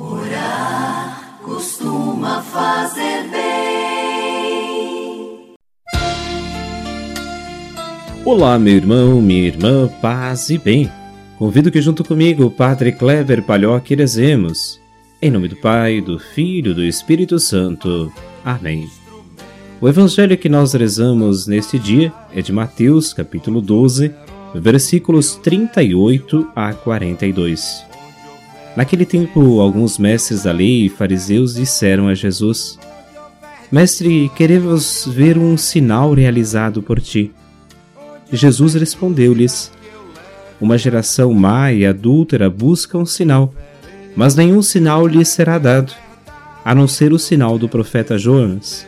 Orar 0.00 1.40
costuma 1.42 2.40
fazer 2.40 3.28
bem. 3.32 4.76
Olá, 8.24 8.56
meu 8.60 8.74
irmão, 8.74 9.20
minha 9.20 9.48
irmã, 9.48 9.88
paz 10.00 10.50
e 10.50 10.58
bem. 10.58 10.88
Convido 11.36 11.72
que 11.72 11.82
junto 11.82 12.04
comigo 12.04 12.48
Padre 12.48 12.92
Kleber 12.92 13.42
Palhoque 13.42 13.96
rezemos. 13.96 14.80
Em 15.20 15.32
nome 15.32 15.48
do 15.48 15.56
Pai, 15.56 16.00
do 16.00 16.16
Filho 16.16 16.70
e 16.70 16.74
do 16.74 16.84
Espírito 16.84 17.40
Santo. 17.40 18.12
Amém. 18.44 18.88
O 19.80 19.88
evangelho 19.88 20.38
que 20.38 20.48
nós 20.48 20.74
rezamos 20.74 21.48
neste 21.48 21.76
dia 21.76 22.12
é 22.32 22.40
de 22.40 22.52
Mateus, 22.52 23.12
capítulo 23.12 23.60
12, 23.60 24.14
versículos 24.54 25.34
38 25.34 26.52
a 26.54 26.72
42. 26.72 27.87
Naquele 28.76 29.04
tempo, 29.04 29.60
alguns 29.60 29.98
mestres 29.98 30.44
da 30.44 30.52
lei 30.52 30.86
e 30.86 30.88
fariseus 30.88 31.54
disseram 31.54 32.08
a 32.08 32.14
Jesus: 32.14 32.78
Mestre, 33.70 34.30
queremos 34.36 35.06
ver 35.06 35.36
um 35.36 35.56
sinal 35.56 36.14
realizado 36.14 36.82
por 36.82 37.00
ti. 37.00 37.32
Jesus 38.32 38.74
respondeu-lhes: 38.74 39.72
Uma 40.60 40.78
geração 40.78 41.32
má 41.32 41.72
e 41.72 41.84
adúltera 41.84 42.48
busca 42.48 42.96
um 42.96 43.06
sinal 43.06 43.52
mas 44.18 44.34
nenhum 44.34 44.60
sinal 44.62 45.06
lhe 45.06 45.24
será 45.24 45.60
dado, 45.60 45.92
a 46.64 46.74
não 46.74 46.88
ser 46.88 47.12
o 47.12 47.18
sinal 47.20 47.56
do 47.56 47.68
profeta 47.68 48.18
Jonas. 48.18 48.84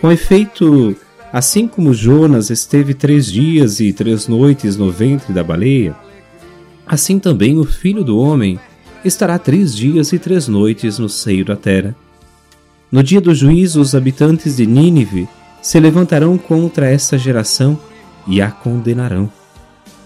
Com 0.00 0.12
efeito, 0.12 0.96
assim 1.32 1.66
como 1.66 1.92
Jonas 1.92 2.50
esteve 2.50 2.94
três 2.94 3.26
dias 3.26 3.80
e 3.80 3.92
três 3.92 4.28
noites 4.28 4.76
no 4.76 4.92
ventre 4.92 5.32
da 5.32 5.42
baleia, 5.42 5.96
assim 6.86 7.18
também 7.18 7.58
o 7.58 7.64
filho 7.64 8.04
do 8.04 8.16
homem 8.16 8.60
estará 9.04 9.38
três 9.38 9.74
dias 9.74 10.12
e 10.12 10.18
três 10.18 10.48
noites 10.48 10.98
no 10.98 11.08
seio 11.08 11.44
da 11.44 11.56
terra. 11.56 11.94
No 12.90 13.02
dia 13.02 13.20
do 13.20 13.34
juízo, 13.34 13.80
os 13.80 13.94
habitantes 13.94 14.56
de 14.56 14.66
Nínive 14.66 15.28
se 15.60 15.78
levantarão 15.80 16.38
contra 16.38 16.90
esta 16.90 17.18
geração 17.18 17.78
e 18.26 18.40
a 18.40 18.50
condenarão, 18.50 19.30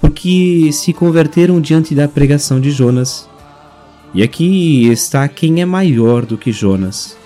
porque 0.00 0.70
se 0.72 0.92
converteram 0.92 1.60
diante 1.60 1.94
da 1.94 2.08
pregação 2.08 2.60
de 2.60 2.70
Jonas 2.70 3.28
e 4.12 4.22
aqui 4.22 4.88
está 4.88 5.28
quem 5.28 5.60
é 5.60 5.64
maior 5.64 6.26
do 6.26 6.36
que 6.36 6.50
Jonas. 6.50 7.16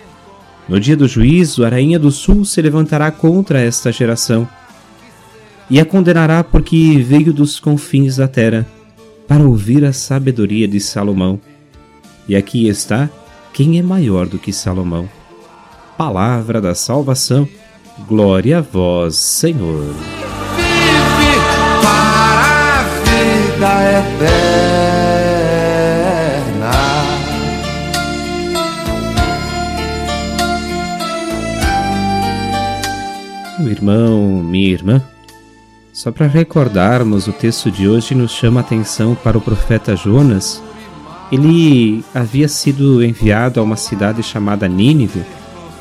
No 0.68 0.78
dia 0.78 0.96
do 0.96 1.08
juízo, 1.08 1.64
a 1.64 1.68
rainha 1.68 1.98
do 1.98 2.10
sul 2.10 2.44
se 2.44 2.60
levantará 2.60 3.10
contra 3.10 3.60
esta 3.60 3.90
geração 3.90 4.48
e 5.70 5.80
a 5.80 5.84
condenará 5.84 6.44
porque 6.44 6.98
veio 6.98 7.32
dos 7.32 7.58
confins 7.58 8.16
da 8.16 8.28
terra 8.28 8.66
para 9.26 9.42
ouvir 9.42 9.84
a 9.84 9.92
sabedoria 9.92 10.68
de 10.68 10.78
Salomão. 10.78 11.40
E 12.26 12.34
aqui 12.34 12.66
está 12.68 13.10
quem 13.52 13.78
é 13.78 13.82
maior 13.82 14.26
do 14.26 14.38
que 14.38 14.52
Salomão. 14.52 15.08
Palavra 15.96 16.60
da 16.60 16.74
salvação. 16.74 17.48
Glória 18.08 18.58
a 18.58 18.60
vós, 18.60 19.14
Senhor. 19.16 19.94
Vive 20.56 21.38
para 21.80 22.80
a 22.80 22.82
vida 23.04 23.72
eterna. 23.98 24.44
Meu 33.60 33.70
irmão, 33.70 34.42
minha 34.42 34.72
irmã, 34.72 35.00
só 35.92 36.10
para 36.10 36.26
recordarmos, 36.26 37.28
o 37.28 37.32
texto 37.32 37.70
de 37.70 37.88
hoje 37.88 38.16
nos 38.16 38.32
chama 38.32 38.58
a 38.60 38.62
atenção 38.62 39.14
para 39.14 39.38
o 39.38 39.40
profeta 39.40 39.94
Jonas. 39.94 40.60
Ele 41.32 42.04
havia 42.14 42.48
sido 42.48 43.02
enviado 43.02 43.58
a 43.58 43.62
uma 43.62 43.76
cidade 43.76 44.22
chamada 44.22 44.68
Nínive, 44.68 45.22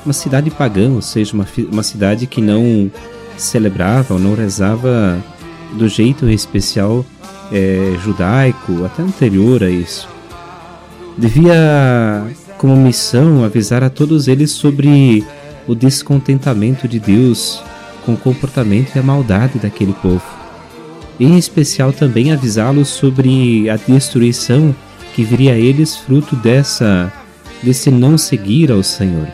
uma 0.05 0.13
cidade 0.13 0.49
pagã, 0.49 0.89
ou 0.91 1.01
seja, 1.01 1.33
uma, 1.33 1.45
uma 1.71 1.83
cidade 1.83 2.27
que 2.27 2.41
não 2.41 2.91
celebrava 3.37 4.13
ou 4.13 4.19
não 4.19 4.35
rezava 4.35 5.21
do 5.73 5.87
jeito 5.87 6.29
especial 6.29 7.05
é, 7.51 7.95
judaico, 8.03 8.85
até 8.85 9.01
anterior 9.03 9.63
a 9.63 9.69
isso. 9.69 10.07
Devia, 11.17 12.25
como 12.57 12.75
missão, 12.75 13.43
avisar 13.43 13.83
a 13.83 13.89
todos 13.89 14.27
eles 14.27 14.51
sobre 14.51 15.23
o 15.67 15.75
descontentamento 15.75 16.87
de 16.87 16.99
Deus 16.99 17.61
com 18.05 18.13
o 18.13 18.17
comportamento 18.17 18.95
e 18.95 18.99
a 18.99 19.03
maldade 19.03 19.59
daquele 19.59 19.93
povo. 19.93 20.23
Em 21.19 21.37
especial 21.37 21.93
também 21.93 22.31
avisá-los 22.31 22.89
sobre 22.89 23.69
a 23.69 23.77
destruição 23.77 24.75
que 25.13 25.24
viria 25.24 25.53
a 25.53 25.57
eles 25.57 25.96
fruto 25.96 26.35
dessa 26.35 27.12
desse 27.62 27.90
não 27.90 28.18
seguir 28.18 28.72
ao 28.72 28.84
Senhor. 28.84 29.28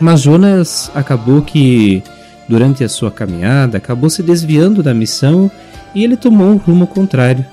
Mas 0.00 0.20
Jonas 0.20 0.90
acabou 0.94 1.42
que 1.42 2.02
durante 2.48 2.84
a 2.84 2.88
sua 2.88 3.10
caminhada 3.10 3.78
acabou 3.78 4.08
se 4.08 4.22
desviando 4.22 4.82
da 4.82 4.94
missão 4.94 5.50
e 5.94 6.04
ele 6.04 6.16
tomou 6.16 6.48
um 6.48 6.56
rumo 6.56 6.86
contrário. 6.86 7.44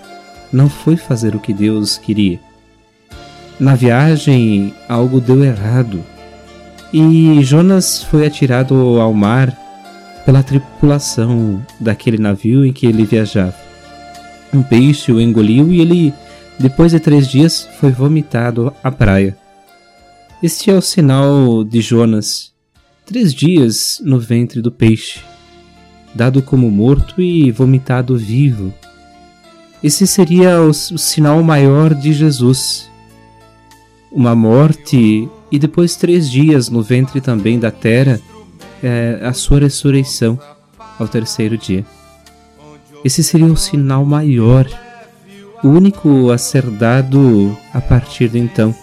Não 0.52 0.70
foi 0.70 0.98
fazer 0.98 1.36
o 1.36 1.40
que 1.40 1.54
Deus 1.54 1.98
queria. 1.98 2.40
Na 3.60 3.76
viagem 3.76 4.74
algo 4.88 5.22
deu 5.22 5.44
errado 5.44 6.04
e 6.94 7.42
Jonas 7.44 8.04
foi 8.04 8.26
atirado 8.26 9.00
ao 9.00 9.14
mar 9.14 9.56
pela 10.26 10.44
tripulação 10.44 11.66
daquele 11.80 12.18
navio 12.18 12.66
em 12.66 12.74
que 12.74 12.86
ele 12.86 13.06
viajava. 13.06 13.56
Um 14.54 14.62
peixe 14.62 15.12
o 15.12 15.22
engoliu 15.22 15.72
e 15.72 15.80
ele, 15.80 16.14
depois 16.62 16.92
de 16.92 17.00
três 17.00 17.28
dias, 17.28 17.68
foi 17.80 17.92
vomitado 17.92 18.74
à 18.84 18.92
praia. 18.92 19.38
Este 20.42 20.70
é 20.70 20.74
o 20.74 20.82
sinal 20.82 21.64
de 21.64 21.82
Jonas. 21.82 22.52
Três 23.06 23.34
dias 23.34 24.02
no 24.04 24.20
ventre 24.20 24.62
do 24.62 24.72
peixe, 24.72 25.20
dado 26.16 26.42
como 26.42 26.70
morto 26.70 27.22
e 27.22 27.52
vomitado 27.52 28.18
vivo. 28.18 28.74
Esse 29.84 30.06
seria 30.06 30.62
o, 30.62 30.70
o 30.70 30.74
sinal 30.74 31.42
maior 31.44 31.94
de 31.94 32.14
Jesus. 32.14 32.90
Uma 34.12 34.36
morte 34.36 35.28
e 35.52 35.60
depois 35.60 35.96
três 35.96 36.30
dias 36.30 36.70
no 36.70 36.82
ventre 36.82 37.20
também 37.20 37.60
da 37.60 37.72
terra 37.72 38.22
é, 38.84 39.20
a 39.22 39.34
sua 39.34 39.60
ressurreição 39.60 40.40
ao 41.00 41.08
terceiro 41.08 41.58
dia. 41.58 41.86
Esse 43.04 43.24
seria 43.24 43.48
o 43.48 43.58
sinal 43.58 44.06
maior, 44.06 44.68
único 45.64 46.32
a 46.32 46.38
ser 46.38 46.64
dado 46.70 47.58
a 47.74 47.80
partir 47.80 48.30
de 48.30 48.40
então. 48.40 48.74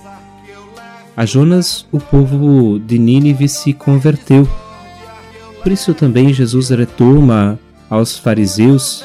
A 1.17 1.27
Jonas, 1.27 1.85
o 1.91 1.99
povo 1.99 2.79
de 2.79 2.99
Nínive 2.99 3.49
se 3.49 3.73
converteu. 3.73 4.49
Por 5.63 5.73
isso 5.73 5.93
também 5.93 6.33
Jesus 6.33 6.71
retoma 6.71 7.59
aos 7.91 8.17
fariseus 8.17 9.05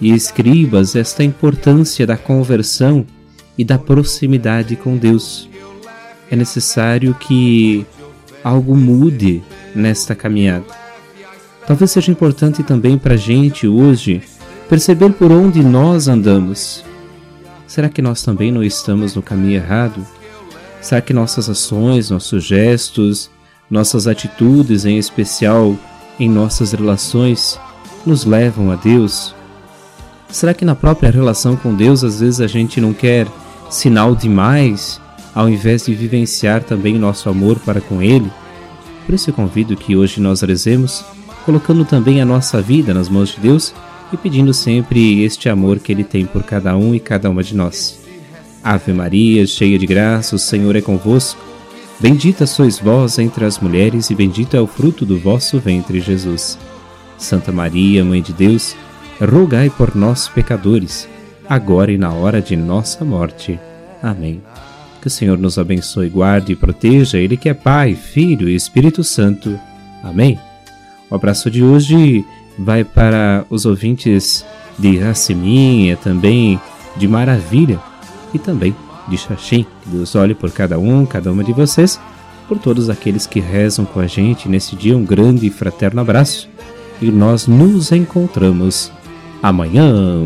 e 0.00 0.14
escribas 0.14 0.94
esta 0.94 1.24
importância 1.24 2.06
da 2.06 2.16
conversão 2.16 3.04
e 3.56 3.64
da 3.64 3.78
proximidade 3.78 4.76
com 4.76 4.96
Deus. 4.96 5.48
É 6.30 6.36
necessário 6.36 7.14
que 7.14 7.84
algo 8.44 8.76
mude 8.76 9.42
nesta 9.74 10.14
caminhada. 10.14 10.66
Talvez 11.66 11.90
seja 11.90 12.12
importante 12.12 12.62
também 12.62 12.96
para 12.96 13.14
a 13.14 13.18
gente 13.18 13.66
hoje 13.66 14.22
perceber 14.68 15.12
por 15.12 15.32
onde 15.32 15.62
nós 15.62 16.08
andamos. 16.08 16.84
Será 17.68 17.90
que 17.90 18.00
nós 18.00 18.22
também 18.22 18.50
não 18.50 18.64
estamos 18.64 19.14
no 19.14 19.20
caminho 19.20 19.56
errado? 19.56 20.04
Será 20.80 21.02
que 21.02 21.12
nossas 21.12 21.50
ações, 21.50 22.08
nossos 22.08 22.42
gestos, 22.42 23.30
nossas 23.70 24.06
atitudes, 24.06 24.86
em 24.86 24.96
especial 24.96 25.76
em 26.18 26.30
nossas 26.30 26.72
relações, 26.72 27.60
nos 28.06 28.24
levam 28.24 28.72
a 28.72 28.74
Deus? 28.74 29.34
Será 30.30 30.54
que 30.54 30.64
na 30.64 30.74
própria 30.74 31.10
relação 31.10 31.56
com 31.56 31.74
Deus 31.74 32.02
às 32.02 32.20
vezes 32.20 32.40
a 32.40 32.46
gente 32.46 32.80
não 32.80 32.94
quer 32.94 33.28
sinal 33.68 34.16
demais, 34.16 34.98
ao 35.34 35.46
invés 35.46 35.84
de 35.84 35.94
vivenciar 35.94 36.64
também 36.64 36.98
nosso 36.98 37.28
amor 37.28 37.58
para 37.60 37.82
com 37.82 38.00
Ele? 38.00 38.32
Por 39.04 39.14
isso 39.14 39.28
eu 39.28 39.34
convido 39.34 39.76
que 39.76 39.94
hoje 39.94 40.22
nós 40.22 40.40
rezemos, 40.40 41.04
colocando 41.44 41.84
também 41.84 42.22
a 42.22 42.24
nossa 42.24 42.62
vida 42.62 42.94
nas 42.94 43.10
mãos 43.10 43.34
de 43.34 43.40
Deus 43.40 43.74
e 44.12 44.16
pedindo 44.16 44.52
sempre 44.54 45.22
este 45.22 45.48
amor 45.48 45.78
que 45.78 45.92
Ele 45.92 46.04
tem 46.04 46.24
por 46.24 46.42
cada 46.42 46.76
um 46.76 46.94
e 46.94 47.00
cada 47.00 47.28
uma 47.30 47.42
de 47.42 47.54
nós. 47.54 48.00
Ave 48.62 48.92
Maria, 48.92 49.46
cheia 49.46 49.78
de 49.78 49.86
graça, 49.86 50.36
o 50.36 50.38
Senhor 50.38 50.74
é 50.76 50.80
convosco. 50.80 51.40
Bendita 52.00 52.46
sois 52.46 52.78
vós 52.78 53.18
entre 53.18 53.44
as 53.44 53.58
mulheres, 53.58 54.10
e 54.10 54.14
bendito 54.14 54.56
é 54.56 54.60
o 54.60 54.66
fruto 54.66 55.04
do 55.04 55.18
vosso 55.18 55.58
ventre, 55.58 56.00
Jesus. 56.00 56.58
Santa 57.16 57.50
Maria, 57.50 58.04
Mãe 58.04 58.22
de 58.22 58.32
Deus, 58.32 58.76
rogai 59.20 59.68
por 59.68 59.96
nós, 59.96 60.28
pecadores, 60.28 61.08
agora 61.48 61.90
e 61.90 61.98
na 61.98 62.12
hora 62.12 62.40
de 62.40 62.56
nossa 62.56 63.04
morte. 63.04 63.58
Amém. 64.02 64.40
Que 65.00 65.08
o 65.08 65.10
Senhor 65.10 65.38
nos 65.38 65.58
abençoe, 65.58 66.08
guarde 66.08 66.52
e 66.52 66.56
proteja, 66.56 67.18
Ele 67.18 67.36
que 67.36 67.48
é 67.48 67.54
Pai, 67.54 67.94
Filho 67.94 68.48
e 68.48 68.54
Espírito 68.54 69.02
Santo. 69.02 69.58
Amém. 70.02 70.38
O 71.10 71.14
abraço 71.14 71.50
de 71.50 71.62
hoje 71.64 72.24
vai 72.58 72.84
para 72.84 73.44
os 73.48 73.64
ouvintes 73.64 74.44
de 74.78 74.98
Raciminha, 74.98 75.96
também 75.96 76.60
de 76.96 77.06
Maravilha 77.06 77.80
e 78.34 78.38
também 78.38 78.74
de 79.08 79.16
Xaxim. 79.16 79.66
Que 79.82 79.90
Deus 79.90 80.14
olhe 80.14 80.34
por 80.34 80.50
cada 80.50 80.78
um, 80.78 81.06
cada 81.06 81.30
uma 81.32 81.44
de 81.44 81.52
vocês, 81.52 82.00
por 82.46 82.58
todos 82.58 82.90
aqueles 82.90 83.26
que 83.26 83.40
rezam 83.40 83.84
com 83.84 84.00
a 84.00 84.06
gente 84.06 84.48
nesse 84.48 84.76
dia. 84.76 84.96
Um 84.96 85.04
grande 85.04 85.46
e 85.46 85.50
fraterno 85.50 86.00
abraço 86.00 86.48
e 87.00 87.10
nós 87.10 87.46
nos 87.46 87.92
encontramos 87.92 88.90
amanhã. 89.42 90.24